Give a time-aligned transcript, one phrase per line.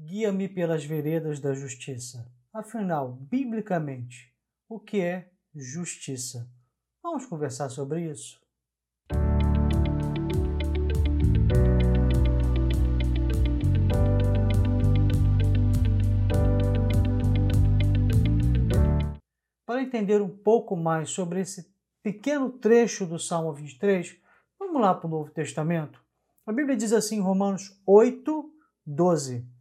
[0.00, 2.30] guia-me pelas veredas da justiça.
[2.54, 4.32] Afinal, biblicamente,
[4.68, 6.48] o que é justiça?
[7.02, 8.40] Vamos conversar sobre isso?
[19.66, 24.16] Para entender um pouco mais sobre esse pequeno trecho do Salmo 23,
[24.58, 26.00] vamos lá para o Novo Testamento.
[26.46, 28.48] A Bíblia diz assim em Romanos 8,
[28.86, 29.57] 12: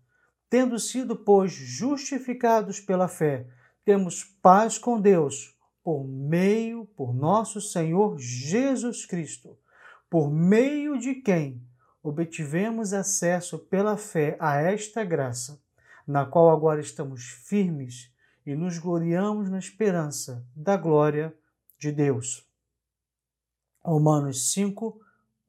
[0.49, 3.47] Tendo sido, pois, justificados pela fé,
[3.83, 9.57] temos paz com Deus por meio, por nosso Senhor Jesus Cristo,
[10.09, 11.61] por meio de quem
[12.03, 15.61] obtivemos acesso pela fé a esta graça,
[16.05, 18.11] na qual agora estamos firmes
[18.45, 21.33] e nos gloriamos na esperança da glória
[21.77, 22.45] de Deus.
[23.81, 24.99] Romanos 5,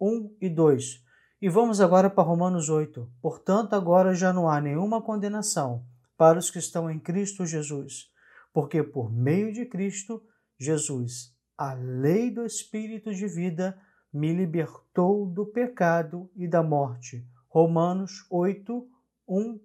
[0.00, 1.04] 1 e 2.
[1.40, 3.08] E vamos agora para Romanos 8.
[3.22, 8.10] Portanto, agora já não há nenhuma condenação para os que estão em Cristo Jesus,
[8.52, 10.20] porque por meio de Cristo
[10.58, 13.80] Jesus, a lei do Espírito de vida
[14.12, 17.24] me libertou do pecado e da morte.
[17.48, 18.88] Romanos 8,
[19.28, 19.60] 1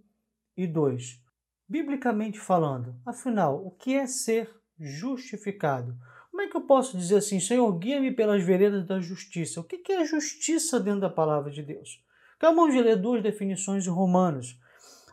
[0.55, 1.23] e 2.
[1.67, 4.47] Biblicamente falando, afinal, o que é ser
[4.79, 5.97] justificado?
[6.43, 9.61] É que eu posso dizer assim, Senhor, guia-me pelas veredas da justiça?
[9.61, 12.03] O que é justiça dentro da palavra de Deus?
[12.35, 14.59] Acabamos de ler duas definições em Romanos.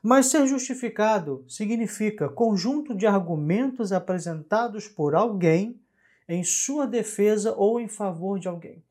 [0.03, 5.81] Mas ser justificado significa conjunto de argumentos apresentados por alguém
[6.28, 8.83] em sua defesa ou em favor de alguém.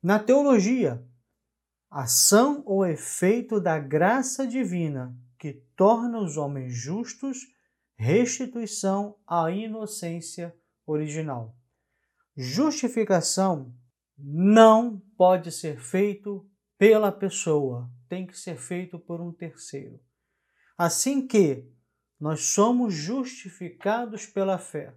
[0.00, 1.02] Na teologia,
[1.90, 7.48] ação ou efeito da graça divina que torna os homens justos,
[7.96, 10.54] restituição à inocência
[10.90, 11.54] original.
[12.36, 13.74] Justificação
[14.18, 16.46] não pode ser feito
[16.78, 20.00] pela pessoa, tem que ser feito por um terceiro.
[20.76, 21.68] Assim que
[22.18, 24.94] nós somos justificados pela fé,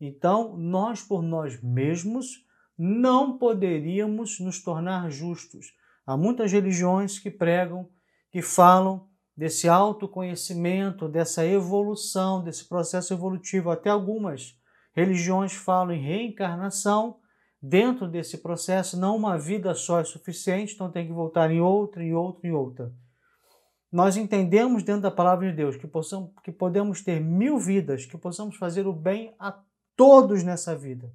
[0.00, 5.74] então nós por nós mesmos não poderíamos nos tornar justos.
[6.06, 7.90] Há muitas religiões que pregam,
[8.30, 14.58] que falam desse autoconhecimento, dessa evolução, desse processo evolutivo, até algumas
[14.98, 17.20] Religiões falam em reencarnação.
[17.62, 22.02] Dentro desse processo, não uma vida só é suficiente, então tem que voltar em outra,
[22.02, 22.92] em outra, em outra.
[23.92, 28.18] Nós entendemos dentro da palavra de Deus que, possamos, que podemos ter mil vidas, que
[28.18, 29.62] possamos fazer o bem a
[29.96, 31.12] todos nessa vida,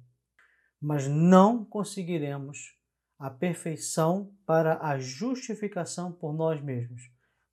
[0.80, 2.74] mas não conseguiremos
[3.18, 7.02] a perfeição para a justificação por nós mesmos.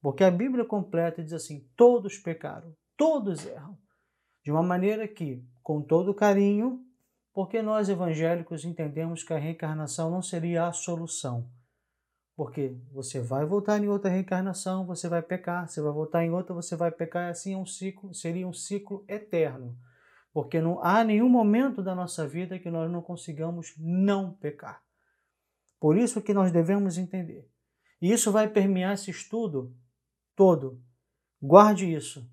[0.01, 3.77] Porque a Bíblia completa diz assim: todos pecaram, todos erram.
[4.43, 6.83] De uma maneira que com todo carinho,
[7.33, 11.47] porque nós evangélicos entendemos que a reencarnação não seria a solução.
[12.35, 16.53] Porque você vai voltar em outra reencarnação, você vai pecar, você vai voltar em outra,
[16.53, 19.77] você vai pecar, e assim é um ciclo, seria um ciclo eterno.
[20.33, 24.81] Porque não há nenhum momento da nossa vida que nós não consigamos não pecar.
[25.79, 27.49] Por isso que nós devemos entender.
[28.01, 29.75] E isso vai permear esse estudo
[30.35, 30.81] todo.
[31.41, 32.27] Guarde isso.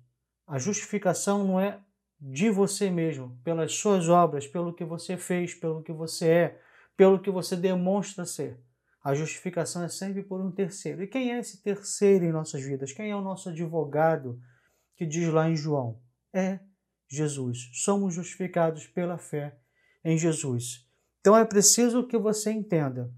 [0.47, 1.79] A justificação não é
[2.19, 6.61] de você mesmo, pelas suas obras, pelo que você fez, pelo que você é,
[6.97, 8.59] pelo que você demonstra ser.
[9.01, 11.01] A justificação é sempre por um terceiro.
[11.01, 12.91] E quem é esse terceiro em nossas vidas?
[12.91, 14.39] Quem é o nosso advogado
[14.97, 16.01] que diz lá em João?
[16.33, 16.59] É
[17.07, 17.69] Jesus.
[17.73, 19.57] Somos justificados pela fé
[20.03, 20.85] em Jesus.
[21.21, 23.11] Então é preciso que você entenda.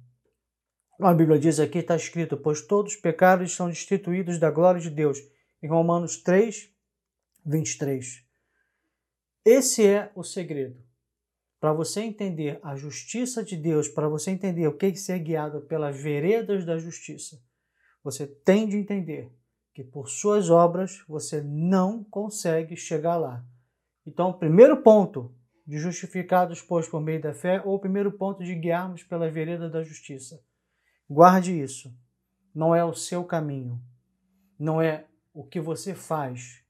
[1.00, 4.92] A Bíblia diz aqui, está escrito, pois todos os pecados são destituídos da glória de
[4.92, 5.18] Deus.
[5.62, 6.70] Em Romanos 3,
[7.44, 8.31] 23.
[9.44, 10.80] Esse é o segredo.
[11.60, 15.62] Para você entender a justiça de Deus, para você entender o que é ser guiado
[15.62, 17.42] pelas veredas da justiça,
[18.04, 19.32] você tem de entender
[19.74, 23.44] que por suas obras você não consegue chegar lá.
[24.06, 25.34] Então, o primeiro ponto
[25.66, 29.70] de justificados pois por meio da fé, ou o primeiro ponto de guiarmos pela vereda
[29.70, 30.44] da justiça.
[31.10, 31.96] Guarde isso.
[32.54, 33.82] Não é o seu caminho,
[34.60, 36.62] não é o que você faz,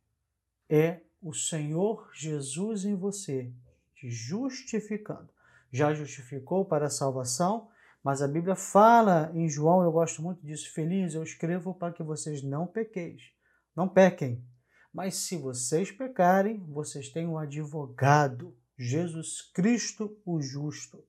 [0.69, 3.51] é o Senhor Jesus em você,
[3.93, 5.29] te justificando.
[5.71, 7.69] Já justificou para a salvação,
[8.03, 12.01] mas a Bíblia fala em João, eu gosto muito disso, feliz, eu escrevo para que
[12.01, 13.31] vocês não pequeis,
[13.75, 14.43] não pequem.
[14.91, 21.03] Mas se vocês pecarem, vocês têm um advogado, Jesus Cristo o justo.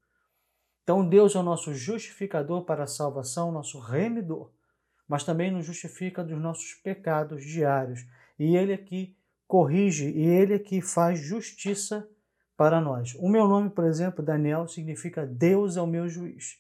[0.83, 4.51] Então Deus é o nosso justificador para a salvação, nosso remidor,
[5.09, 8.07] mas também nos justifica dos nossos pecados diários.
[8.39, 9.17] E ele aqui
[9.53, 12.09] corrige e ele é que faz justiça
[12.57, 13.15] para nós.
[13.17, 16.59] O meu nome, por exemplo, Daniel, significa Deus é o meu juiz.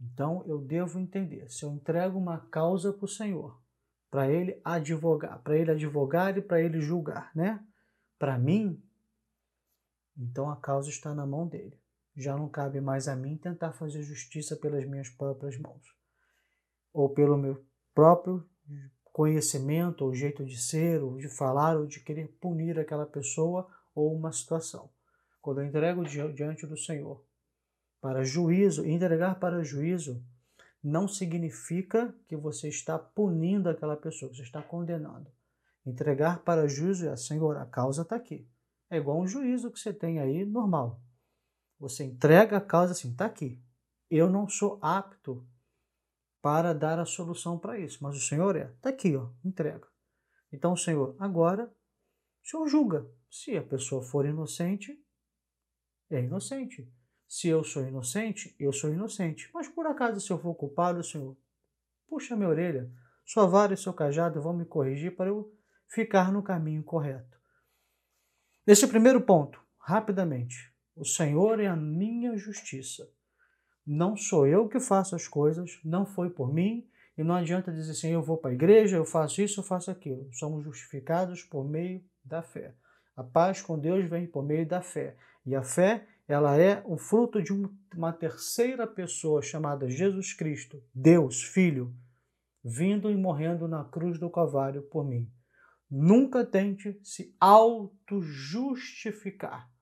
[0.00, 3.60] Então eu devo entender, se eu entrego uma causa para o Senhor,
[4.08, 7.60] para ele advogar, para ele advogar e para ele julgar, né?
[8.16, 8.80] Para mim,
[10.16, 11.76] então a causa está na mão dele.
[12.14, 15.92] Já não cabe mais a mim tentar fazer justiça pelas minhas próprias mãos,
[16.92, 18.48] ou pelo meu próprio
[19.18, 24.14] conhecimento, ou jeito de ser, ou de falar, ou de querer punir aquela pessoa ou
[24.14, 24.88] uma situação.
[25.42, 27.20] Quando eu entrego diante do Senhor
[28.00, 30.24] para juízo, entregar para juízo
[30.80, 35.26] não significa que você está punindo aquela pessoa, você está condenando.
[35.84, 38.48] Entregar para juízo é, Senhor, a causa está aqui.
[38.88, 41.00] É igual um juízo que você tem aí normal.
[41.80, 43.60] Você entrega a causa assim, está aqui.
[44.08, 45.44] Eu não sou apto
[46.40, 48.70] para dar a solução para isso, mas o Senhor é.
[48.72, 49.86] Está aqui, ó, entrega.
[50.52, 53.06] Então, Senhor, agora, o Senhor julga.
[53.30, 54.98] Se a pessoa for inocente,
[56.10, 56.90] é inocente.
[57.26, 59.50] Se eu sou inocente, eu sou inocente.
[59.52, 61.36] Mas por acaso, se eu for culpado, Senhor,
[62.08, 62.90] puxa minha orelha,
[63.26, 65.54] sua vara e seu cajado vão me corrigir para eu
[65.86, 67.38] ficar no caminho correto.
[68.66, 73.10] Nesse primeiro ponto, rapidamente, o Senhor é a minha justiça.
[73.90, 76.86] Não sou eu que faço as coisas, não foi por mim,
[77.16, 79.90] e não adianta dizer assim, eu vou para a igreja, eu faço isso, eu faço
[79.90, 80.28] aquilo.
[80.30, 82.74] Somos justificados por meio da fé.
[83.16, 85.16] A paz com Deus vem por meio da fé.
[85.46, 87.50] E a fé ela é o fruto de
[87.96, 91.94] uma terceira pessoa chamada Jesus Cristo, Deus, Filho,
[92.62, 95.32] vindo e morrendo na cruz do Calvário por mim.
[95.90, 99.72] Nunca tente se auto-justificar.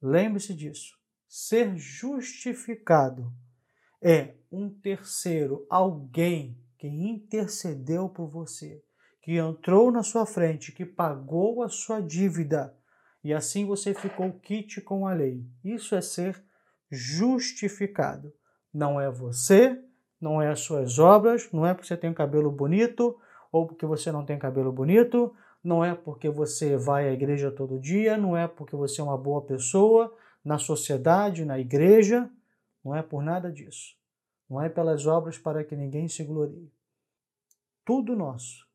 [0.00, 1.01] Lembre-se disso.
[1.34, 3.32] Ser justificado
[4.02, 8.84] é um terceiro, alguém que intercedeu por você,
[9.22, 12.76] que entrou na sua frente, que pagou a sua dívida
[13.24, 15.42] e assim você ficou quite com a lei.
[15.64, 16.38] Isso é ser
[16.90, 18.30] justificado.
[18.70, 19.82] Não é você,
[20.20, 23.18] não é as suas obras, não é porque você tem um cabelo bonito
[23.50, 27.80] ou porque você não tem cabelo bonito, não é porque você vai à igreja todo
[27.80, 32.30] dia, não é porque você é uma boa pessoa na sociedade, na igreja,
[32.84, 33.96] não é por nada disso.
[34.48, 36.70] Não é pelas obras para que ninguém se glorie.
[37.84, 38.66] Tudo nosso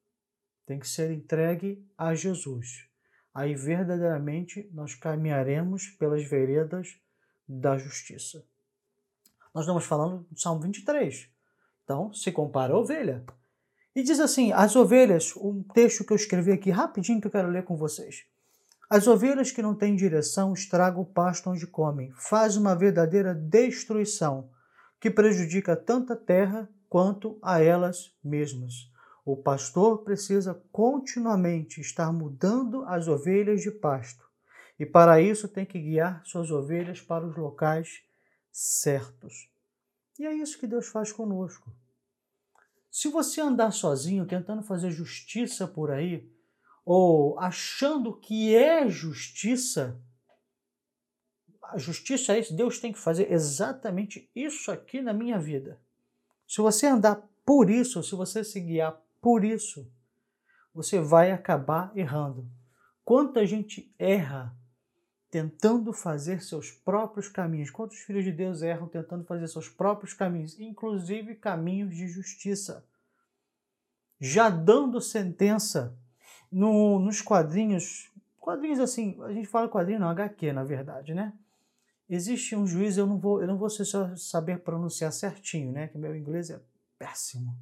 [0.65, 2.87] tem que ser entregue a Jesus
[3.37, 6.99] aí verdadeiramente nós caminharemos pelas veredas
[7.47, 8.43] da justiça.
[9.53, 11.29] Nós estamos falando do Salmo 23.
[11.83, 13.23] Então, se compara a ovelha.
[13.95, 17.47] E diz assim: as ovelhas, um texto que eu escrevi aqui rapidinho que eu quero
[17.47, 18.25] ler com vocês.
[18.89, 24.49] As ovelhas que não têm direção estragam o pasto onde comem, faz uma verdadeira destruição
[24.99, 28.89] que prejudica tanto a terra quanto a elas mesmas.
[29.25, 34.25] O pastor precisa continuamente estar mudando as ovelhas de pasto
[34.79, 38.03] e, para isso, tem que guiar suas ovelhas para os locais
[38.51, 39.49] certos.
[40.17, 41.69] E é isso que Deus faz conosco.
[42.89, 46.31] Se você andar sozinho, tentando fazer justiça por aí,
[46.89, 49.99] ou achando que é justiça,
[51.61, 55.77] a justiça é isso, Deus tem que fazer exatamente isso aqui na minha vida.
[56.47, 59.85] Se você andar por isso, se você se guiar por isso,
[60.73, 62.49] você vai acabar errando.
[63.03, 64.55] Quanta gente erra
[65.29, 67.69] tentando fazer seus próprios caminhos?
[67.69, 72.85] Quantos filhos de Deus erram tentando fazer seus próprios caminhos, inclusive caminhos de justiça?
[74.21, 75.93] Já dando sentença
[76.51, 81.33] no, nos quadrinhos, quadrinhos assim, a gente fala quadrinho não, HQ na verdade, né?
[82.09, 85.87] Existe um juiz, eu não vou, eu não vou saber pronunciar certinho, né?
[85.87, 86.59] Que meu inglês é
[86.97, 87.53] péssimo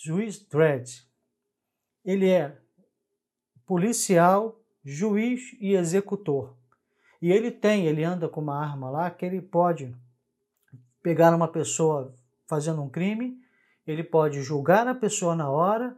[0.00, 1.06] juiz Dredd.
[2.02, 2.56] Ele é
[3.66, 6.56] policial, juiz e executor.
[7.20, 9.94] E ele tem, ele anda com uma arma lá que ele pode
[11.02, 13.38] pegar uma pessoa fazendo um crime,
[13.86, 15.94] ele pode julgar a pessoa na hora,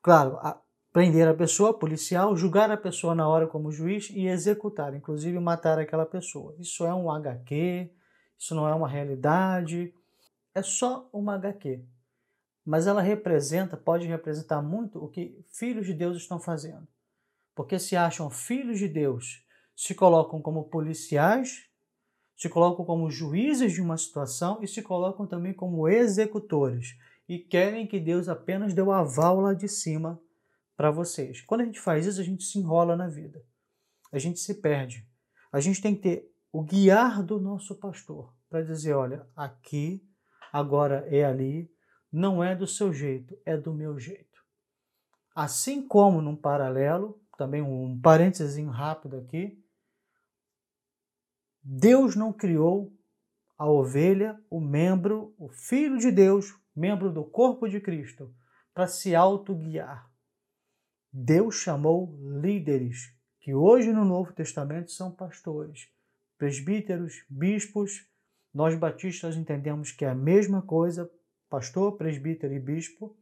[0.00, 0.60] claro, a,
[0.92, 5.78] prender a pessoa, policial, julgar a pessoa na hora como juiz e executar, inclusive matar
[5.78, 6.54] aquela pessoa.
[6.58, 7.90] Isso é um HQ,
[8.38, 9.94] isso não é uma realidade,
[10.54, 11.84] é só uma HQ
[12.64, 16.86] mas ela representa, pode representar muito o que filhos de Deus estão fazendo.
[17.54, 19.44] Porque se acham filhos de Deus,
[19.74, 21.66] se colocam como policiais,
[22.36, 26.96] se colocam como juízes de uma situação e se colocam também como executores
[27.28, 30.20] e querem que Deus apenas dê o aval lá de cima
[30.80, 31.42] para vocês.
[31.42, 33.44] Quando a gente faz isso, a gente se enrola na vida.
[34.10, 35.06] A gente se perde.
[35.52, 40.02] A gente tem que ter o guiar do nosso pastor para dizer, olha, aqui,
[40.50, 41.70] agora é ali,
[42.10, 44.42] não é do seu jeito, é do meu jeito.
[45.34, 49.62] Assim como num paralelo, também um parênteses rápido aqui,
[51.62, 52.90] Deus não criou
[53.58, 58.34] a ovelha, o membro, o filho de Deus, membro do corpo de Cristo,
[58.72, 60.09] para se autoguiar.
[61.12, 65.88] Deus chamou líderes, que hoje no Novo Testamento são pastores,
[66.38, 68.06] presbíteros, bispos.
[68.54, 71.10] Nós batistas entendemos que é a mesma coisa,
[71.48, 73.16] pastor, presbítero e bispo.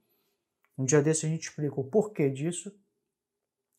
[0.76, 2.72] Um dia desse a gente explica o porquê disso,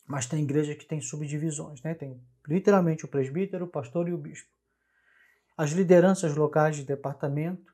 [0.06, 1.94] mas tem igreja que tem subdivisões, né?
[1.94, 4.50] Tem literalmente o presbítero, o pastor e o bispo.
[5.56, 7.72] As lideranças locais de departamento,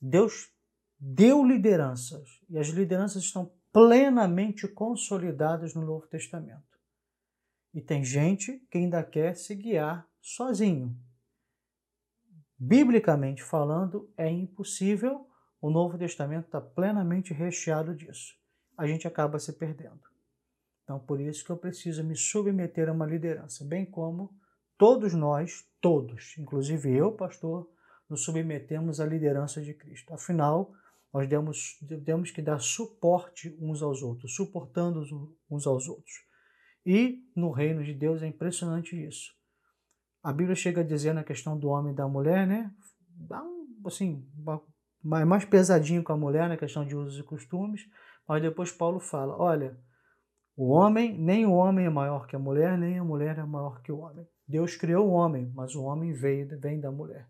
[0.00, 0.50] Deus
[0.98, 6.80] deu lideranças e as lideranças estão plenamente consolidadas no Novo Testamento.
[7.74, 10.98] E tem gente que ainda quer se guiar sozinho.
[12.58, 15.28] Biblicamente falando, é impossível,
[15.60, 18.32] o Novo Testamento está plenamente recheado disso.
[18.78, 20.00] A gente acaba se perdendo.
[20.82, 24.34] Então, por isso que eu preciso me submeter a uma liderança, bem como
[24.78, 27.70] todos nós, todos, inclusive eu, pastor,
[28.08, 30.14] nos submetemos à liderança de Cristo.
[30.14, 30.72] Afinal,
[31.12, 35.02] nós temos, temos que dar suporte uns aos outros, suportando
[35.50, 36.12] uns aos outros.
[36.84, 39.34] E no reino de Deus é impressionante isso.
[40.22, 42.70] A Bíblia chega a dizer na questão do homem e da mulher, né?
[43.84, 44.28] Assim,
[45.02, 47.88] mais pesadinho com a mulher na questão de usos e costumes,
[48.28, 49.78] mas depois Paulo fala: olha,
[50.56, 53.82] o homem, nem o homem é maior que a mulher, nem a mulher é maior
[53.82, 54.26] que o homem.
[54.46, 57.28] Deus criou o homem, mas o homem veio, vem da mulher.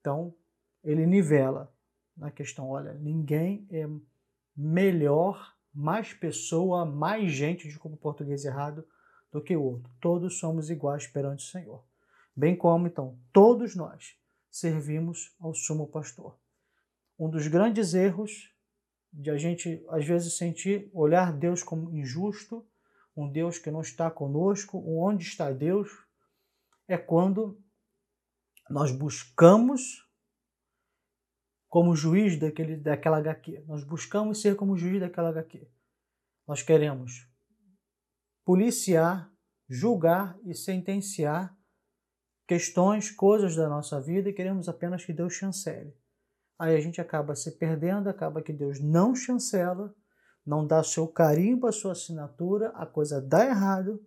[0.00, 0.34] Então,
[0.82, 1.72] ele nivela
[2.16, 3.86] na questão, olha, ninguém é
[4.56, 8.86] melhor, mais pessoa, mais gente, de como português errado,
[9.30, 9.90] do que o outro.
[10.00, 11.84] Todos somos iguais perante o Senhor.
[12.34, 14.16] Bem como, então, todos nós
[14.50, 16.38] servimos ao sumo pastor.
[17.18, 18.50] Um dos grandes erros
[19.12, 22.64] de a gente, às vezes, sentir, olhar Deus como injusto,
[23.16, 25.90] um Deus que não está conosco, onde está Deus,
[26.86, 27.58] é quando
[28.68, 30.05] nós buscamos
[31.76, 33.64] como juiz daquele, daquela HQ.
[33.68, 35.68] Nós buscamos ser como juiz daquela HQ.
[36.48, 37.30] Nós queremos
[38.46, 39.30] policiar,
[39.68, 41.54] julgar e sentenciar
[42.48, 45.94] questões, coisas da nossa vida e queremos apenas que Deus chancele.
[46.58, 49.94] Aí a gente acaba se perdendo, acaba que Deus não chancela,
[50.46, 54.02] não dá seu carimbo, a sua assinatura, a coisa dá errado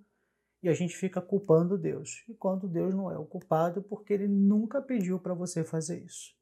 [0.63, 2.25] e a gente fica culpando Deus.
[2.27, 6.38] E quando Deus não é o culpado, porque ele nunca pediu para você fazer isso.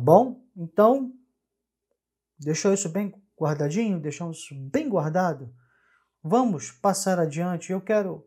[0.00, 0.42] Tá bom?
[0.56, 1.12] Então,
[2.38, 4.00] deixou isso bem guardadinho?
[4.00, 5.54] Deixamos isso bem guardado?
[6.22, 7.70] Vamos passar adiante.
[7.70, 8.26] Eu quero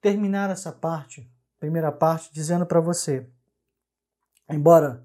[0.00, 3.28] terminar essa parte, primeira parte, dizendo para você:
[4.48, 5.04] embora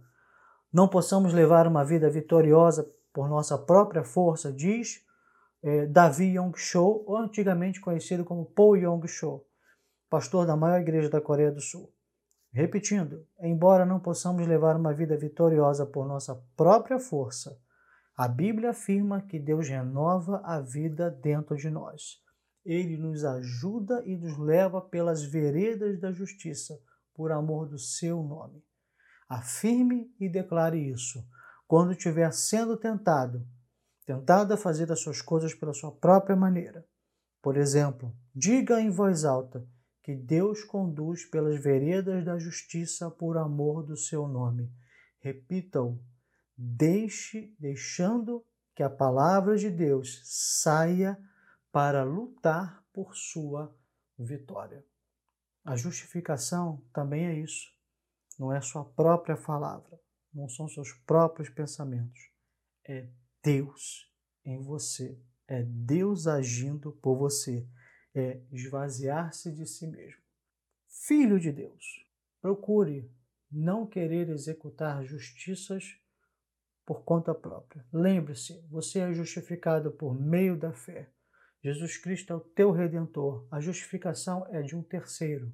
[0.71, 5.03] não possamos levar uma vida vitoriosa por nossa própria força, diz
[5.61, 9.43] é, Davi Yong-cho, antigamente conhecido como Paul Yong-cho,
[10.09, 11.93] pastor da maior igreja da Coreia do Sul.
[12.55, 17.59] Repetindo, embora não possamos levar uma vida vitoriosa por nossa própria força,
[18.15, 22.23] a Bíblia afirma que Deus renova a vida dentro de nós.
[22.63, 26.79] Ele nos ajuda e nos leva pelas veredas da justiça,
[27.13, 28.63] por amor do seu nome.
[29.27, 31.27] Afirme e declare isso.
[31.67, 33.45] Quando estiver sendo tentado,
[34.05, 36.85] tentado a fazer as suas coisas pela sua própria maneira.
[37.41, 39.67] Por exemplo, diga em voz alta:
[40.05, 44.71] que Deus conduz pelas veredas da justiça por amor do seu nome.
[45.17, 45.99] Repita-o,
[46.55, 48.45] deixe, deixando
[48.75, 50.21] que a palavra de Deus
[50.61, 51.17] saia
[51.71, 53.75] para lutar por sua
[54.15, 54.85] vitória.
[55.63, 57.73] A justificação também é isso.
[58.37, 59.99] Não é sua própria palavra,
[60.31, 62.29] não são seus próprios pensamentos.
[62.87, 63.07] É
[63.41, 64.07] Deus
[64.45, 65.19] em você.
[65.47, 67.67] É Deus agindo por você
[68.15, 70.21] é esvaziar-se de si mesmo.
[70.87, 72.07] Filho de Deus,
[72.41, 73.11] procure
[73.51, 75.99] não querer executar justiças
[76.85, 77.85] por conta própria.
[77.91, 81.09] Lembre-se, você é justificado por meio da fé.
[81.63, 83.47] Jesus Cristo é o teu redentor.
[83.49, 85.51] A justificação é de um terceiro.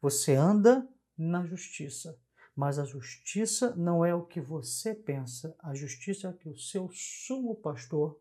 [0.00, 2.18] Você anda na justiça,
[2.56, 5.54] mas a justiça não é o que você pensa.
[5.58, 8.18] A justiça é o que o seu sumo pastor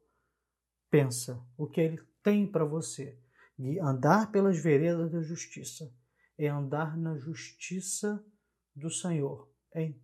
[0.89, 3.17] pensa, o que ele tem para você.
[3.59, 5.93] E andar pelas veredas da justiça
[6.37, 8.23] é andar na justiça
[8.73, 10.01] do Senhor em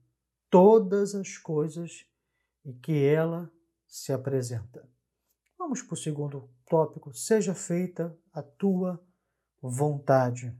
[0.50, 2.06] todas as coisas
[2.66, 3.50] em que ela
[3.88, 4.86] se apresenta.
[5.58, 7.14] Vamos para o segundo tópico.
[7.14, 9.02] Seja feita a tua
[9.62, 10.54] vontade.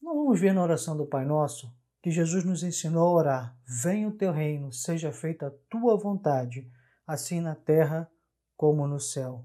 [0.00, 4.16] Vamos ver na oração do Pai Nosso que Jesus nos ensinou a orar: Venha o
[4.16, 6.70] teu reino, seja feita a tua vontade,
[7.04, 8.08] assim na terra
[8.56, 9.44] como no céu.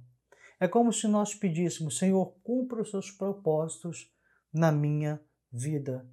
[0.60, 4.14] É como se nós pedíssemos, Senhor, cumpra os seus propósitos
[4.54, 6.06] na minha vida.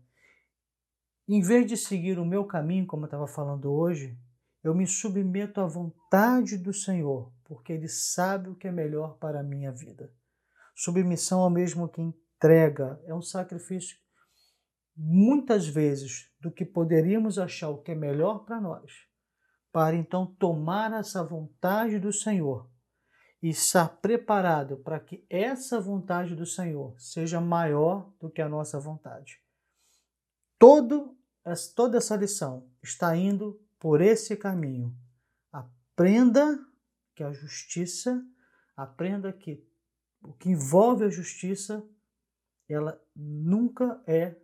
[1.28, 4.16] Em vez de seguir o meu caminho, como eu estava falando hoje,
[4.62, 9.40] eu me submeto à vontade do Senhor, porque Ele sabe o que é melhor para
[9.40, 10.12] a minha vida.
[10.76, 13.96] Submissão ao mesmo que entrega é um sacrifício
[14.96, 18.92] muitas vezes do que poderíamos achar o que é melhor para nós,
[19.72, 22.70] para então tomar essa vontade do Senhor
[23.46, 28.80] e estar preparado para que essa vontade do Senhor seja maior do que a nossa
[28.80, 29.40] vontade.
[30.58, 31.16] Todo,
[31.76, 34.92] toda essa lição está indo por esse caminho.
[35.52, 36.58] Aprenda
[37.14, 38.20] que a justiça,
[38.76, 39.64] aprenda que
[40.24, 41.88] o que envolve a justiça,
[42.68, 44.34] ela nunca é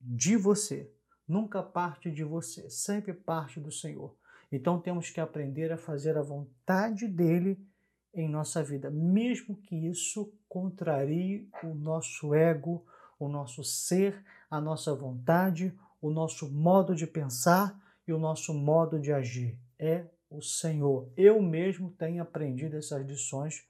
[0.00, 0.94] de você,
[1.26, 4.16] nunca parte de você, sempre parte do Senhor.
[4.52, 7.68] Então temos que aprender a fazer a vontade dele
[8.12, 12.84] em nossa vida, mesmo que isso contrarie o nosso ego,
[13.18, 18.98] o nosso ser, a nossa vontade, o nosso modo de pensar e o nosso modo
[18.98, 19.58] de agir.
[19.78, 21.10] É o Senhor.
[21.16, 23.64] Eu mesmo tenho aprendido essas lições,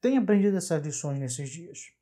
[0.00, 1.92] tenho aprendido essas lições nesses dias.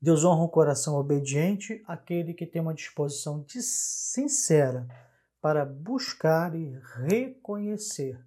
[0.00, 4.86] Deus honra o coração obediente, aquele que tem uma disposição sincera
[5.40, 8.18] para buscar e reconhecer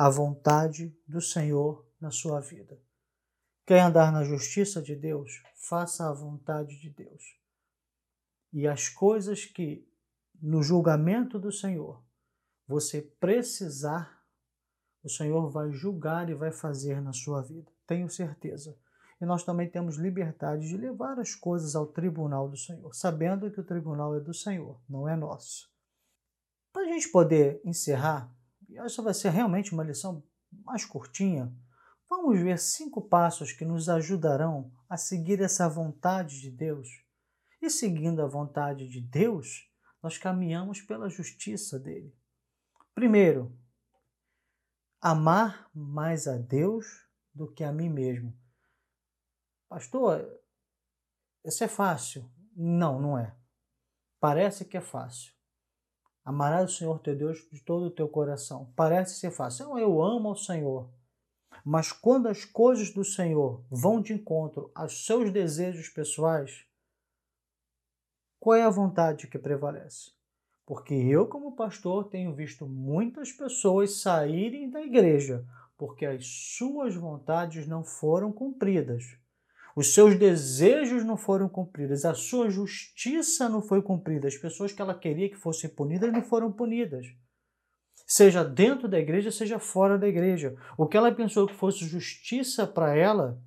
[0.00, 2.80] a vontade do Senhor na sua vida.
[3.66, 5.42] Quer andar na justiça de Deus?
[5.68, 7.22] Faça a vontade de Deus.
[8.50, 9.86] E as coisas que
[10.40, 12.02] no julgamento do Senhor
[12.66, 14.24] você precisar,
[15.04, 17.70] o Senhor vai julgar e vai fazer na sua vida.
[17.86, 18.74] Tenho certeza.
[19.20, 23.60] E nós também temos liberdade de levar as coisas ao tribunal do Senhor, sabendo que
[23.60, 25.70] o tribunal é do Senhor, não é nosso.
[26.72, 28.34] Para a gente poder encerrar,
[28.78, 30.22] essa vai ser realmente uma lição
[30.64, 31.54] mais curtinha,
[32.08, 36.88] vamos ver cinco passos que nos ajudarão a seguir essa vontade de Deus.
[37.62, 39.70] E seguindo a vontade de Deus,
[40.02, 42.16] nós caminhamos pela justiça dele.
[42.94, 43.56] Primeiro,
[45.00, 46.86] amar mais a Deus
[47.34, 48.36] do que a mim mesmo.
[49.68, 50.26] Pastor,
[51.44, 52.30] isso é fácil.
[52.56, 53.34] Não, não é.
[54.18, 55.32] Parece que é fácil.
[56.24, 58.72] Amarás o Senhor teu Deus de todo o teu coração.
[58.76, 59.78] Parece ser fácil.
[59.78, 60.88] Eu amo ao Senhor.
[61.64, 66.64] Mas quando as coisas do Senhor vão de encontro aos seus desejos pessoais,
[68.38, 70.12] qual é a vontade que prevalece?
[70.64, 75.44] Porque eu, como pastor, tenho visto muitas pessoas saírem da igreja
[75.80, 79.16] porque as suas vontades não foram cumpridas.
[79.76, 84.82] Os seus desejos não foram cumpridos, a sua justiça não foi cumprida, as pessoas que
[84.82, 87.06] ela queria que fossem punidas não foram punidas.
[88.06, 90.56] Seja dentro da igreja, seja fora da igreja.
[90.76, 93.40] O que ela pensou que fosse justiça para ela,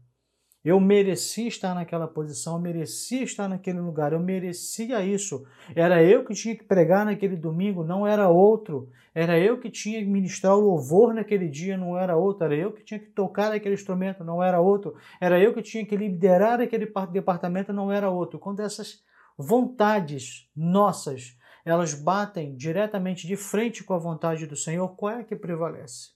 [0.63, 5.45] eu merecia estar naquela posição, eu merecia estar naquele lugar, eu merecia isso.
[5.75, 8.89] Era eu que tinha que pregar naquele domingo, não era outro.
[9.13, 12.45] Era eu que tinha que ministrar o louvor naquele dia, não era outro.
[12.45, 14.95] Era eu que tinha que tocar aquele instrumento, não era outro.
[15.19, 18.39] Era eu que tinha que liderar aquele departamento, não era outro.
[18.39, 19.03] Quando essas
[19.37, 25.35] vontades nossas, elas batem diretamente de frente com a vontade do Senhor, qual é que
[25.35, 26.11] prevalece?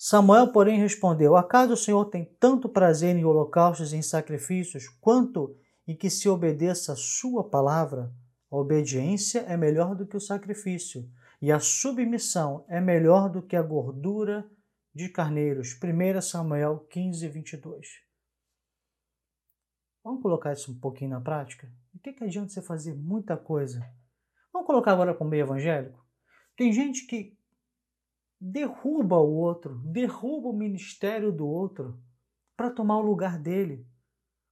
[0.00, 5.56] Samuel, porém, respondeu: Acaso o Senhor tem tanto prazer em holocaustos e em sacrifícios, quanto
[5.88, 8.14] em que se obedeça a sua palavra?
[8.48, 11.10] A obediência é melhor do que o sacrifício,
[11.42, 14.48] e a submissão é melhor do que a gordura
[14.94, 15.74] de carneiros.
[15.74, 17.88] 1 Samuel 15, 22.
[20.04, 21.70] Vamos colocar isso um pouquinho na prática?
[21.92, 23.84] O que, que adianta você fazer muita coisa?
[24.52, 26.06] Vamos colocar agora com o meio evangélico?
[26.56, 27.37] Tem gente que
[28.40, 31.98] derruba o outro, derruba o ministério do outro
[32.56, 33.86] para tomar o lugar dele.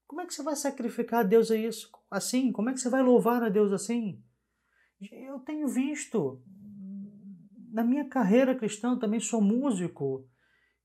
[0.07, 2.53] Como é que você vai sacrificar a Deus a isso assim?
[2.53, 4.23] Como é que você vai louvar a Deus assim?
[5.13, 6.41] Eu tenho visto
[7.73, 10.27] na minha carreira cristã, também sou músico,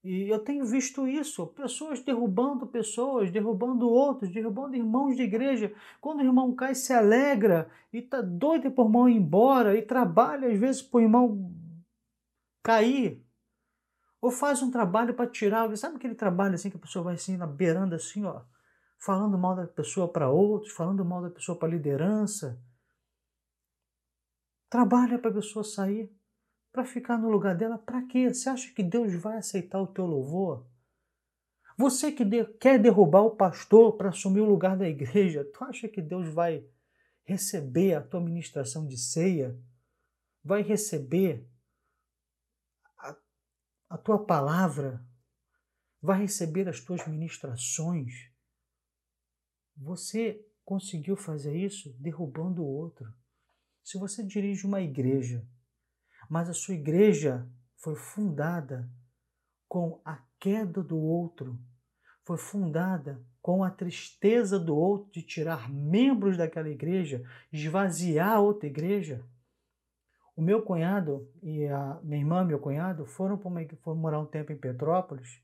[0.03, 5.71] e eu tenho visto isso, pessoas derrubando pessoas, derrubando outros, derrubando irmãos de igreja.
[6.01, 10.47] Quando o irmão cai, se alegra e está doido por irmão ir embora e trabalha
[10.49, 11.53] às vezes o irmão
[12.63, 13.25] cair.
[14.21, 15.75] Ou faz um trabalho para tirar.
[15.75, 18.43] Sabe aquele trabalho assim que a pessoa vai assim na beiranda assim, ó,
[18.97, 22.61] falando mal da pessoa para outros, falando mal da pessoa para liderança.
[24.69, 26.09] Trabalha para a pessoa sair,
[26.71, 27.77] para ficar no lugar dela.
[27.77, 28.33] Para quê?
[28.33, 30.65] Você acha que Deus vai aceitar o teu louvor?
[31.77, 35.87] Você que de, quer derrubar o pastor para assumir o lugar da igreja, tu acha
[35.87, 36.63] que Deus vai
[37.23, 39.57] receber a tua ministração de ceia?
[40.43, 41.50] Vai receber
[43.91, 45.05] a tua palavra,
[46.01, 48.31] vai receber as tuas ministrações.
[49.75, 53.13] Você conseguiu fazer isso derrubando o outro.
[53.83, 55.45] Se você dirige uma igreja,
[56.29, 58.89] mas a sua igreja foi fundada
[59.67, 61.59] com a queda do outro,
[62.23, 69.27] foi fundada com a tristeza do outro de tirar membros daquela igreja, esvaziar outra igreja.
[70.35, 74.25] O meu cunhado e a minha irmã, meu cunhado, foram, para uma, foram morar um
[74.25, 75.41] tempo em Petrópolis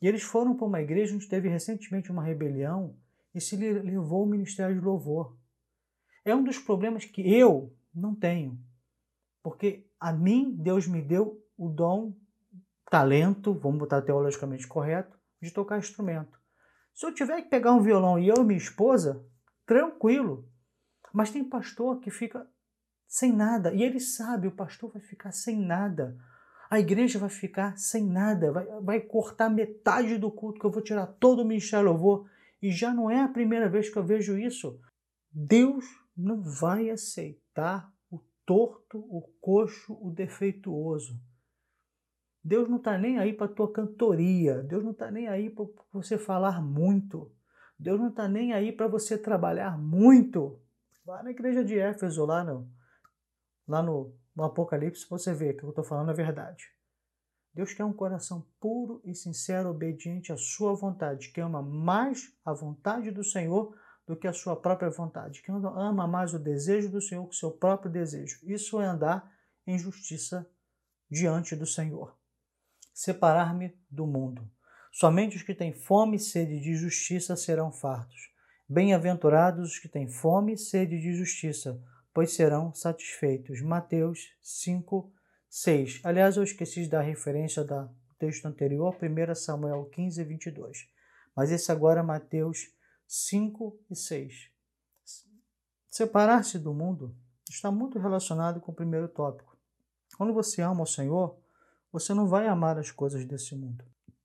[0.00, 2.96] e eles foram para uma igreja onde teve recentemente uma rebelião
[3.34, 5.36] e se levou o ministério de louvor.
[6.24, 8.58] É um dos problemas que eu não tenho,
[9.42, 12.14] porque a mim Deus me deu o dom,
[12.90, 16.40] talento, vamos botar teologicamente correto, de tocar instrumento.
[16.94, 19.24] Se eu tiver que pegar um violão e eu e minha esposa,
[19.66, 20.48] tranquilo.
[21.12, 22.46] Mas tem pastor que fica
[23.12, 23.74] sem nada.
[23.74, 26.16] E ele sabe, o pastor vai ficar sem nada.
[26.70, 28.50] A igreja vai ficar sem nada.
[28.50, 32.26] Vai, vai cortar metade do culto, que eu vou tirar todo o ministério louvor.
[32.62, 34.80] E já não é a primeira vez que eu vejo isso.
[35.30, 35.84] Deus
[36.16, 41.20] não vai aceitar o torto, o coxo, o defeituoso.
[42.42, 44.62] Deus não está nem aí para a tua cantoria.
[44.62, 47.30] Deus não está nem aí para você falar muito.
[47.78, 50.58] Deus não está nem aí para você trabalhar muito.
[51.04, 52.66] Vá na igreja de Éfeso, lá no,
[53.66, 56.64] lá no, no Apocalipse, você vê que eu estou falando a verdade.
[57.54, 62.52] Deus quer um coração puro e sincero, obediente à sua vontade, que ama mais a
[62.52, 67.00] vontade do Senhor do que a sua própria vontade, que ama mais o desejo do
[67.00, 68.38] Senhor que o seu próprio desejo.
[68.42, 69.30] Isso é andar
[69.66, 70.48] em justiça
[71.10, 72.16] diante do Senhor
[72.92, 74.48] separar-me do mundo.
[74.92, 78.30] Somente os que têm fome e sede de justiça serão fartos.
[78.68, 83.60] Bem-aventurados os que têm fome e sede de justiça, pois serão satisfeitos.
[83.60, 85.12] Mateus 5,
[85.48, 86.00] 6.
[86.04, 90.88] Aliás, eu esqueci de dar referência do texto anterior, 1 Samuel 15, 22.
[91.34, 92.70] Mas esse agora é Mateus
[93.06, 94.50] 5 e 6.
[95.88, 97.14] Separar-se do mundo
[97.48, 99.56] está muito relacionado com o primeiro tópico.
[100.16, 101.36] Quando você ama o Senhor,
[101.90, 103.84] você não vai amar as coisas desse mundo.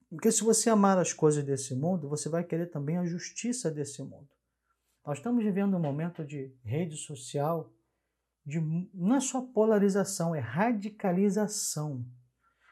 [0.10, 4.02] Porque se você amar as coisas desse mundo, você vai querer também a justiça desse
[4.02, 4.30] mundo.
[5.06, 7.70] Nós estamos vivendo um momento de rede social,
[8.48, 8.62] de,
[8.94, 12.06] não é só polarização, é radicalização,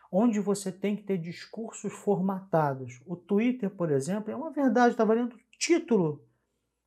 [0.09, 3.01] onde você tem que ter discursos formatados.
[3.05, 6.25] O Twitter, por exemplo, é uma verdade, estava lendo título,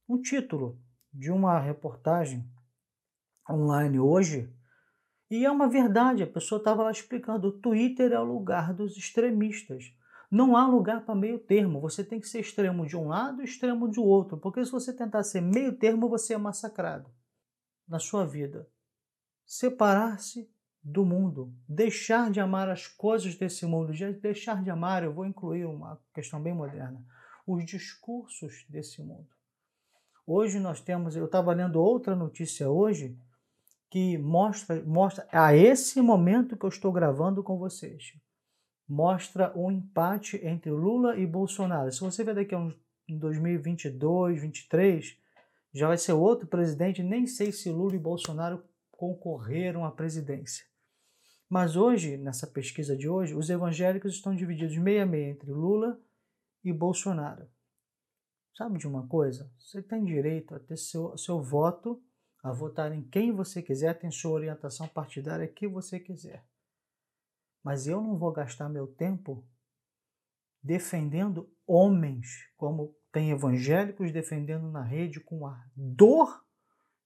[0.09, 0.81] um título
[1.13, 2.51] de uma reportagem
[3.47, 4.51] online hoje,
[5.31, 8.97] e é uma verdade, a pessoa estava lá explicando: o Twitter é o lugar dos
[8.97, 9.93] extremistas.
[10.31, 11.79] Não há lugar para meio termo.
[11.83, 14.95] Você tem que ser extremo de um lado e extremo do outro, porque se você
[14.95, 17.11] tentar ser meio termo, você é massacrado
[17.87, 18.67] na sua vida.
[19.49, 20.47] Separar-se
[20.85, 25.65] do mundo, deixar de amar as coisas desse mundo, deixar de amar, eu vou incluir
[25.65, 27.03] uma questão bem moderna,
[27.47, 29.27] os discursos desse mundo.
[30.27, 33.17] Hoje nós temos, eu estava lendo outra notícia hoje,
[33.89, 38.13] que mostra, mostra a esse momento que eu estou gravando com vocês,
[38.87, 41.91] mostra um empate entre Lula e Bolsonaro.
[41.91, 42.75] Se você ver daqui a uns
[43.09, 45.17] 2022, 2023,
[45.73, 48.63] já vai ser outro presidente, nem sei se Lula e Bolsonaro
[48.99, 50.67] concorreram à presidência.
[51.49, 55.99] Mas hoje, nessa pesquisa de hoje, os evangélicos estão divididos meia meia entre Lula
[56.65, 57.49] e Bolsonaro.
[58.57, 59.51] Sabe de uma coisa?
[59.57, 62.03] Você tem direito a ter seu, seu voto
[62.43, 66.45] a votar em quem você quiser, tem sua orientação partidária que você quiser.
[67.63, 69.47] Mas eu não vou gastar meu tempo
[70.61, 76.45] defendendo homens, como tem evangélicos defendendo na rede com ardor,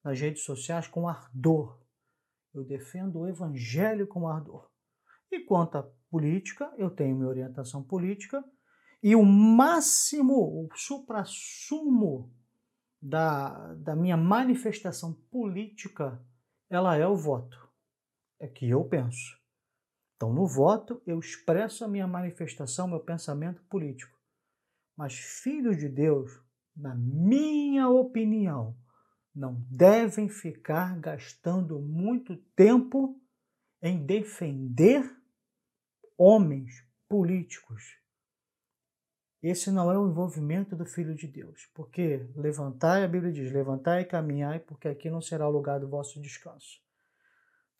[0.02, 1.81] nas redes sociais com ardor.
[2.54, 4.68] Eu defendo o evangelho com ardor.
[5.30, 8.44] E quanto à política, eu tenho minha orientação política
[9.02, 12.32] e o máximo, o supra-sumo
[13.00, 16.24] da, da minha manifestação política,
[16.70, 17.58] ela é o voto.
[18.38, 19.36] É que eu penso.
[20.14, 24.16] Então, no voto, eu expresso a minha manifestação, meu pensamento político.
[24.96, 26.30] Mas filhos de Deus,
[26.76, 28.76] na minha opinião,
[29.34, 33.20] não devem ficar gastando muito tempo
[33.80, 35.10] em defender
[36.16, 38.02] homens políticos
[39.42, 41.68] esse não é o envolvimento do Filho de Deus.
[41.74, 45.88] Porque levantai, a Bíblia diz, levantai e caminhai, porque aqui não será o lugar do
[45.88, 46.80] vosso descanso.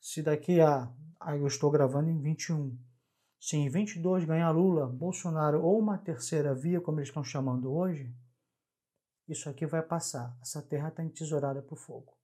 [0.01, 0.91] Se daqui a.
[1.21, 2.77] Aí eu estou gravando em 21.
[3.39, 8.13] Se em 22 ganhar Lula, Bolsonaro ou uma terceira via, como eles estão chamando hoje,
[9.33, 10.37] isso aqui vai passar.
[10.41, 12.17] Essa terra está entesourada o fogo.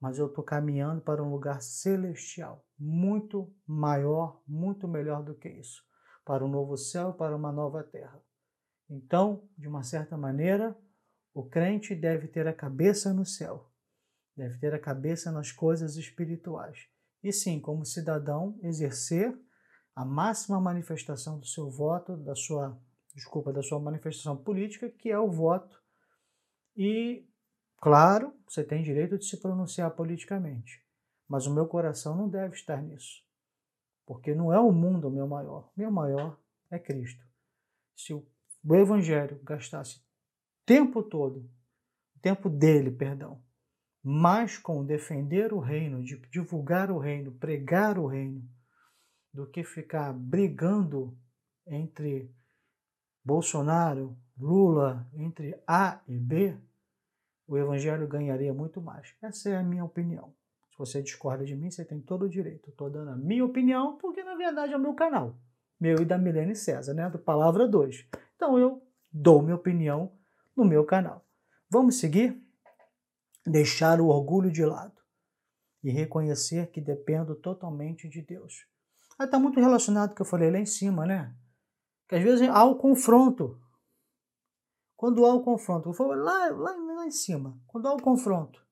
[0.00, 5.82] Mas eu estou caminhando para um lugar celestial, muito maior, muito melhor do que isso.
[6.24, 8.20] Para um novo céu, para uma nova terra.
[8.88, 10.76] Então, de uma certa maneira,
[11.32, 13.70] o crente deve ter a cabeça no céu,
[14.36, 16.88] deve ter a cabeça nas coisas espirituais.
[17.22, 19.38] E sim, como cidadão, exercer
[19.94, 22.80] a máxima manifestação do seu voto, da sua,
[23.14, 25.80] desculpa, da sua manifestação política, que é o voto.
[26.76, 27.26] E,
[27.76, 30.84] claro, você tem direito de se pronunciar politicamente,
[31.28, 33.22] mas o meu coração não deve estar nisso,
[34.06, 36.38] porque não é o mundo o meu maior, meu maior
[36.70, 37.24] é Cristo.
[37.96, 38.26] Se o
[38.74, 40.02] Evangelho gastasse o
[40.64, 41.50] tempo todo,
[42.16, 43.42] o tempo dele, perdão,
[44.02, 48.48] mais com defender o reino, de divulgar o reino, pregar o reino,
[49.32, 51.16] do que ficar brigando
[51.66, 52.34] entre
[53.24, 56.56] Bolsonaro, Lula, entre A e B,
[57.46, 59.14] o evangelho ganharia muito mais.
[59.20, 60.32] Essa é a minha opinião.
[60.70, 62.70] Se você discorda de mim, você tem todo o direito.
[62.70, 65.36] Estou dando a minha opinião, porque na verdade é o meu canal.
[65.78, 67.08] Meu e da Milene César, né?
[67.10, 68.08] Do Palavra 2.
[68.36, 70.12] Então eu dou minha opinião
[70.56, 71.24] no meu canal.
[71.68, 72.40] Vamos seguir?
[73.46, 75.00] Deixar o orgulho de lado
[75.82, 78.66] e reconhecer que dependo totalmente de Deus.
[79.20, 81.34] Está muito relacionado com o que eu falei lá em cima, né?
[82.08, 83.60] Que às vezes há o confronto.
[85.00, 88.62] Quando há o confronto, falo lá, lá, lá em cima, quando há o confronto,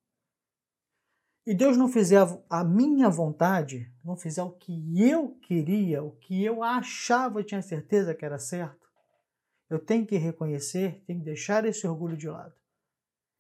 [1.47, 6.45] e Deus não fizer a minha vontade, não fizer o que eu queria, o que
[6.45, 8.87] eu achava, tinha certeza que era certo,
[9.71, 12.55] eu tenho que reconhecer, tenho que deixar esse orgulho de lado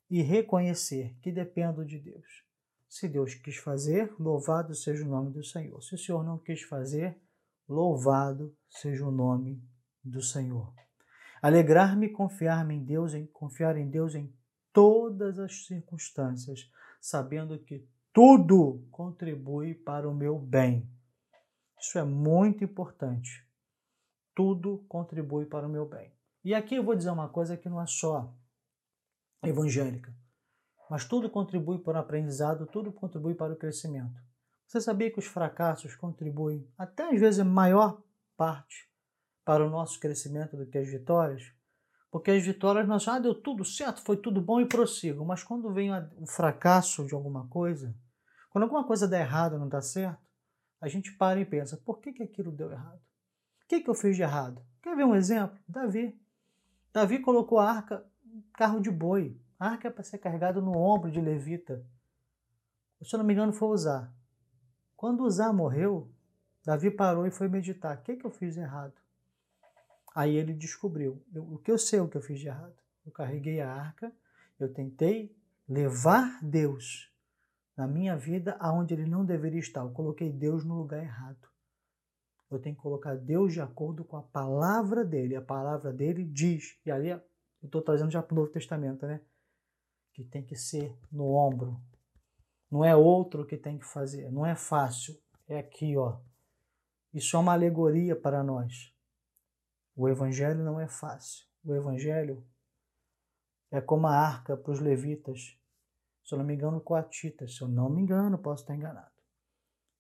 [0.08, 2.42] e reconhecer que dependo de Deus.
[2.88, 5.82] Se Deus quis fazer, louvado seja o nome do Senhor.
[5.82, 7.20] Se o Senhor não quis fazer,
[7.68, 9.62] louvado seja o nome
[10.02, 10.72] do Senhor.
[11.40, 14.32] Alegrar-me confiar-me em Deus, em confiar em Deus em
[14.72, 16.70] todas as circunstâncias,
[17.00, 20.88] sabendo que tudo contribui para o meu bem.
[21.80, 23.46] Isso é muito importante.
[24.34, 26.12] Tudo contribui para o meu bem.
[26.44, 28.34] E aqui eu vou dizer uma coisa que não é só
[29.42, 30.14] evangélica.
[30.90, 34.20] Mas tudo contribui para o aprendizado, tudo contribui para o crescimento.
[34.66, 38.02] Você sabia que os fracassos contribuem, até às vezes, a maior
[38.36, 38.88] parte,
[39.48, 41.50] para o nosso crescimento do que as vitórias?
[42.10, 45.24] Porque as vitórias nós ah, deu tudo certo, foi tudo bom e prossigo.
[45.24, 47.96] Mas quando vem o fracasso de alguma coisa,
[48.50, 50.20] quando alguma coisa dá errado, não dá certo,
[50.78, 53.00] a gente para e pensa, por que, que aquilo deu errado?
[53.64, 54.62] O que, que eu fiz de errado?
[54.82, 55.58] Quer ver um exemplo?
[55.66, 56.20] Davi.
[56.92, 58.04] Davi colocou a arca,
[58.52, 59.40] carro de boi.
[59.58, 61.82] A arca é para ser carregado no ombro de levita.
[63.00, 64.12] Se eu não me engano, foi usar.
[64.94, 66.12] Quando Uzá morreu,
[66.66, 67.96] Davi parou e foi meditar.
[67.96, 68.92] O que, que eu fiz de errado?
[70.18, 71.22] Aí ele descobriu.
[71.32, 72.74] Eu, o que eu sei o que eu fiz de errado?
[73.06, 74.12] Eu carreguei a arca,
[74.58, 75.32] eu tentei
[75.68, 77.08] levar Deus
[77.76, 79.82] na minha vida aonde ele não deveria estar.
[79.82, 81.48] Eu coloquei Deus no lugar errado.
[82.50, 85.36] Eu tenho que colocar Deus de acordo com a palavra dele.
[85.36, 87.22] A palavra dele diz, e ali eu
[87.62, 89.20] estou trazendo já para o Novo Testamento, né?
[90.12, 91.80] que tem que ser no ombro.
[92.68, 94.32] Não é outro que tem que fazer.
[94.32, 95.16] Não é fácil.
[95.46, 96.18] É aqui, ó.
[97.14, 98.97] Isso é uma alegoria para nós.
[99.98, 101.44] O evangelho não é fácil.
[101.64, 102.46] O evangelho
[103.68, 105.58] é como a arca para os levitas.
[106.24, 107.56] Se eu não me engano, coatitas.
[107.56, 109.20] Se eu não me engano, posso estar enganado.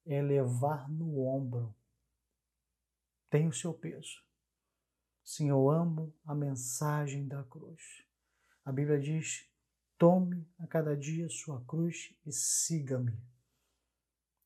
[0.06, 1.74] É levar no ombro.
[3.28, 4.24] Tem o seu peso.
[5.24, 8.06] Sim, eu amo a mensagem da cruz.
[8.64, 9.50] A Bíblia diz
[9.98, 13.18] Tome a cada dia sua cruz e siga-me.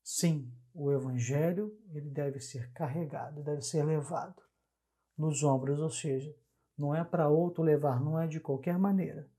[0.03, 4.41] Sim, o evangelho ele deve ser carregado, deve ser levado
[5.17, 6.35] nos ombros, ou seja,
[6.77, 9.29] não é para outro levar, não é de qualquer maneira,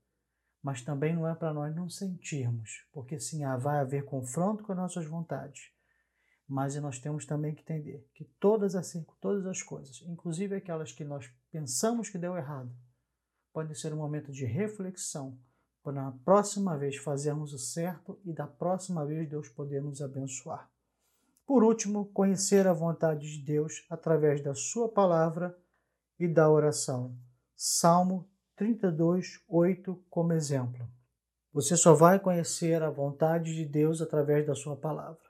[0.61, 4.77] mas também não é para nós não sentirmos, porque sim, vai haver confronto com as
[4.77, 5.71] nossas vontades,
[6.47, 11.03] mas nós temos também que entender que todas as, todas as coisas, inclusive aquelas que
[11.03, 12.71] nós pensamos que deu errado,
[13.51, 15.37] podem ser um momento de reflexão
[15.81, 20.69] para na próxima vez fazermos o certo e da próxima vez Deus poder nos abençoar.
[21.45, 25.55] Por último, conhecer a vontade de Deus através da Sua palavra
[26.19, 27.17] e da oração.
[27.55, 30.87] Salmo 32, 8 como exemplo.
[31.53, 35.23] Você só vai conhecer a vontade de Deus através da Sua palavra.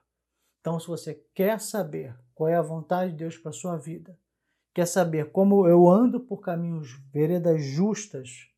[0.60, 4.18] Então, se você quer saber qual é a vontade de Deus para a sua vida,
[4.74, 8.50] quer saber como eu ando por caminhos, veredas justas,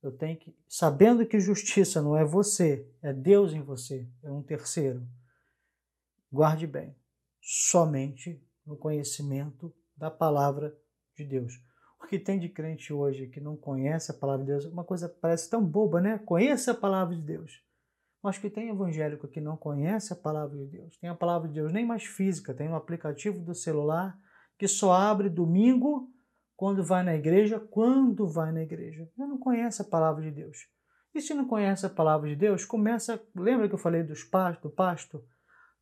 [0.00, 4.42] eu tenho que, sabendo que justiça não é você, é Deus em você, é um
[4.42, 5.04] terceiro.
[6.30, 6.96] Guarde bem,
[7.40, 10.76] somente no conhecimento da palavra
[11.16, 11.54] de Deus.
[12.02, 15.08] O que tem de crente hoje que não conhece a palavra de Deus, uma coisa
[15.08, 16.18] parece tão boba, né?
[16.18, 17.62] Conheça a palavra de Deus.
[18.22, 21.54] Mas que tem evangélico que não conhece a palavra de Deus, tem a palavra de
[21.54, 24.16] Deus nem mais física, tem um aplicativo do celular
[24.58, 26.08] que só abre domingo
[26.56, 29.08] quando vai na igreja, quando vai na igreja.
[29.18, 30.68] Eu não conhece a palavra de Deus.
[31.14, 33.20] E se não conhece a palavra de Deus, começa.
[33.34, 35.22] Lembra que eu falei dos pastos, do pasto?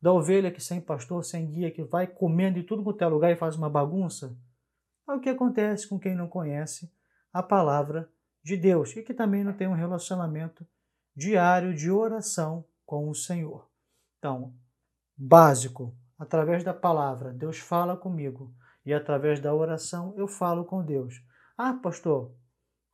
[0.01, 3.31] da ovelha que sem pastor, sem guia, que vai comendo em tudo quanto é lugar
[3.31, 4.35] e faz uma bagunça?
[5.07, 6.91] É o que acontece com quem não conhece
[7.33, 8.09] a palavra
[8.43, 10.65] de Deus e que também não tem um relacionamento
[11.15, 13.69] diário de oração com o Senhor.
[14.17, 14.53] Então,
[15.15, 18.53] básico, através da palavra, Deus fala comigo
[18.85, 21.15] e através da oração eu falo com Deus.
[21.57, 22.33] Ah, pastor,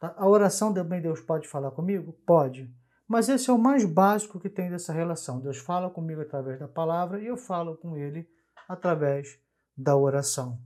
[0.02, 2.14] a oração também Deus pode falar comigo?
[2.26, 2.74] Pode.
[3.08, 5.40] Mas esse é o mais básico que tem dessa relação.
[5.40, 8.30] Deus fala comigo através da palavra e eu falo com ele
[8.68, 9.40] através
[9.76, 10.60] da oração.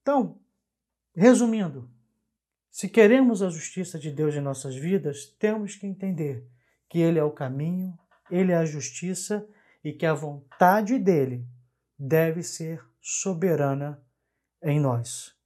[0.00, 0.40] Então,
[1.14, 1.90] resumindo,
[2.70, 6.48] se queremos a justiça de Deus em nossas vidas, temos que entender
[6.88, 7.98] que Ele é o caminho,
[8.30, 9.46] Ele é a justiça
[9.84, 11.46] e que a vontade dele
[11.98, 14.02] deve ser soberana
[14.62, 15.36] em nós.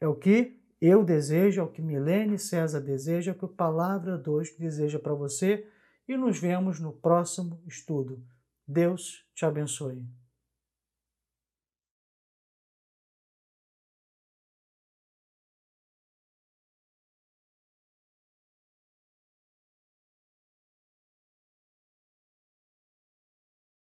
[0.00, 3.48] É o que eu desejo, é o que Milene César deseja, é o que a
[3.48, 5.66] Palavra 2 deseja para você
[6.06, 8.22] e nos vemos no próximo estudo.
[8.68, 10.06] Deus te abençoe.